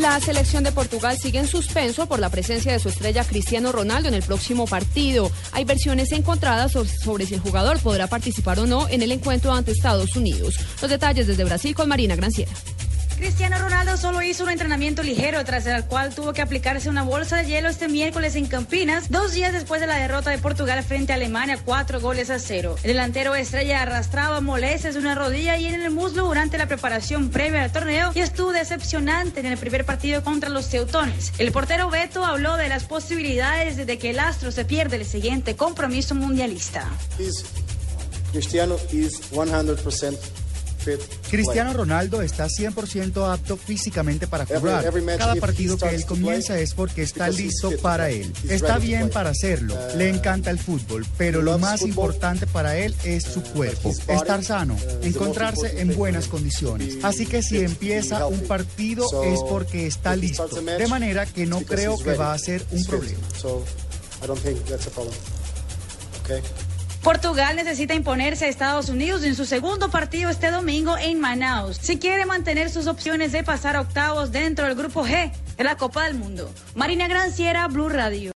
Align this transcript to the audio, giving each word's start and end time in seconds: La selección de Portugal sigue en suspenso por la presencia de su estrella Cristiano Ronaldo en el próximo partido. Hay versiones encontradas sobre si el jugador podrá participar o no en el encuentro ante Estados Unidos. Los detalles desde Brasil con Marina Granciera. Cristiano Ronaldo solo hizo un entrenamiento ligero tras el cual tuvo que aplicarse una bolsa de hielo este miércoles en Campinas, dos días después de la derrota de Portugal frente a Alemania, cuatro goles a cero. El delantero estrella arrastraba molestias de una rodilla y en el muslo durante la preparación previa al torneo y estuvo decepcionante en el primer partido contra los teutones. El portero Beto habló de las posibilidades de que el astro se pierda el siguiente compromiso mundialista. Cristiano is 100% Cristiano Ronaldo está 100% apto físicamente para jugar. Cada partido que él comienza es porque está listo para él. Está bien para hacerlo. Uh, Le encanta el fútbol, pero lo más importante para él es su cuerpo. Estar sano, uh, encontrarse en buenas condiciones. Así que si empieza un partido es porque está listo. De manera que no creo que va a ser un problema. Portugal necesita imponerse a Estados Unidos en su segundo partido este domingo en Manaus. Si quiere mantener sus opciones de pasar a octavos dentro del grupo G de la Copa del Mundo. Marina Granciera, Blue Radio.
La 0.00 0.18
selección 0.18 0.64
de 0.64 0.72
Portugal 0.72 1.18
sigue 1.18 1.40
en 1.40 1.46
suspenso 1.46 2.06
por 2.06 2.20
la 2.20 2.30
presencia 2.30 2.72
de 2.72 2.78
su 2.78 2.88
estrella 2.88 3.22
Cristiano 3.22 3.70
Ronaldo 3.70 4.08
en 4.08 4.14
el 4.14 4.22
próximo 4.22 4.66
partido. 4.66 5.30
Hay 5.52 5.66
versiones 5.66 6.10
encontradas 6.12 6.72
sobre 6.72 7.26
si 7.26 7.34
el 7.34 7.40
jugador 7.40 7.78
podrá 7.80 8.06
participar 8.06 8.60
o 8.60 8.66
no 8.66 8.88
en 8.88 9.02
el 9.02 9.12
encuentro 9.12 9.52
ante 9.52 9.72
Estados 9.72 10.16
Unidos. 10.16 10.54
Los 10.80 10.90
detalles 10.90 11.26
desde 11.26 11.44
Brasil 11.44 11.74
con 11.74 11.86
Marina 11.86 12.16
Granciera. 12.16 12.50
Cristiano 13.20 13.58
Ronaldo 13.58 13.98
solo 13.98 14.22
hizo 14.22 14.44
un 14.44 14.50
entrenamiento 14.50 15.02
ligero 15.02 15.44
tras 15.44 15.66
el 15.66 15.84
cual 15.84 16.14
tuvo 16.14 16.32
que 16.32 16.40
aplicarse 16.40 16.88
una 16.88 17.02
bolsa 17.02 17.36
de 17.36 17.44
hielo 17.44 17.68
este 17.68 17.86
miércoles 17.86 18.34
en 18.34 18.46
Campinas, 18.46 19.10
dos 19.10 19.32
días 19.32 19.52
después 19.52 19.82
de 19.82 19.86
la 19.86 19.96
derrota 19.96 20.30
de 20.30 20.38
Portugal 20.38 20.82
frente 20.82 21.12
a 21.12 21.16
Alemania, 21.16 21.58
cuatro 21.62 22.00
goles 22.00 22.30
a 22.30 22.38
cero. 22.38 22.76
El 22.82 22.92
delantero 22.92 23.34
estrella 23.34 23.82
arrastraba 23.82 24.40
molestias 24.40 24.94
de 24.94 25.00
una 25.00 25.14
rodilla 25.14 25.58
y 25.58 25.66
en 25.66 25.82
el 25.82 25.90
muslo 25.90 26.24
durante 26.24 26.56
la 26.56 26.66
preparación 26.66 27.28
previa 27.28 27.62
al 27.62 27.72
torneo 27.72 28.10
y 28.14 28.20
estuvo 28.20 28.52
decepcionante 28.52 29.40
en 29.40 29.46
el 29.46 29.58
primer 29.58 29.84
partido 29.84 30.24
contra 30.24 30.48
los 30.48 30.70
teutones. 30.70 31.34
El 31.36 31.52
portero 31.52 31.90
Beto 31.90 32.24
habló 32.24 32.56
de 32.56 32.70
las 32.70 32.84
posibilidades 32.84 33.76
de 33.86 33.98
que 33.98 34.10
el 34.10 34.18
astro 34.18 34.50
se 34.50 34.64
pierda 34.64 34.96
el 34.96 35.04
siguiente 35.04 35.56
compromiso 35.56 36.14
mundialista. 36.14 36.88
Cristiano 38.32 38.76
is 38.92 39.20
100% 39.30 40.49
Cristiano 41.30 41.72
Ronaldo 41.72 42.22
está 42.22 42.46
100% 42.46 43.32
apto 43.32 43.56
físicamente 43.56 44.26
para 44.26 44.46
jugar. 44.46 44.92
Cada 45.18 45.36
partido 45.36 45.76
que 45.76 45.94
él 45.94 46.04
comienza 46.04 46.58
es 46.58 46.74
porque 46.74 47.02
está 47.02 47.28
listo 47.28 47.70
para 47.82 48.10
él. 48.10 48.32
Está 48.48 48.78
bien 48.78 49.10
para 49.10 49.30
hacerlo. 49.30 49.74
Uh, 49.74 49.96
Le 49.96 50.08
encanta 50.08 50.50
el 50.50 50.58
fútbol, 50.58 51.06
pero 51.16 51.42
lo 51.42 51.58
más 51.58 51.82
importante 51.82 52.46
para 52.46 52.76
él 52.76 52.94
es 53.04 53.24
su 53.24 53.42
cuerpo. 53.42 53.90
Estar 54.08 54.44
sano, 54.44 54.74
uh, 54.74 55.06
encontrarse 55.06 55.80
en 55.80 55.94
buenas 55.94 56.28
condiciones. 56.28 56.98
Así 57.02 57.26
que 57.26 57.42
si 57.42 57.58
empieza 57.58 58.26
un 58.26 58.40
partido 58.40 59.06
es 59.24 59.40
porque 59.48 59.86
está 59.86 60.16
listo. 60.16 60.48
De 60.48 60.86
manera 60.86 61.26
que 61.26 61.46
no 61.46 61.60
creo 61.60 61.98
que 61.98 62.14
va 62.14 62.32
a 62.32 62.38
ser 62.38 62.64
un 62.70 62.84
problema. 62.84 63.20
Portugal 67.02 67.56
necesita 67.56 67.94
imponerse 67.94 68.44
a 68.44 68.48
Estados 68.48 68.90
Unidos 68.90 69.24
en 69.24 69.34
su 69.34 69.46
segundo 69.46 69.90
partido 69.90 70.28
este 70.28 70.50
domingo 70.50 70.98
en 70.98 71.18
Manaus. 71.18 71.78
Si 71.78 71.98
quiere 71.98 72.26
mantener 72.26 72.68
sus 72.68 72.86
opciones 72.86 73.32
de 73.32 73.42
pasar 73.42 73.74
a 73.74 73.80
octavos 73.80 74.32
dentro 74.32 74.66
del 74.66 74.74
grupo 74.74 75.02
G 75.06 75.32
de 75.56 75.64
la 75.64 75.76
Copa 75.76 76.04
del 76.04 76.14
Mundo. 76.14 76.52
Marina 76.74 77.08
Granciera, 77.08 77.66
Blue 77.68 77.88
Radio. 77.88 78.28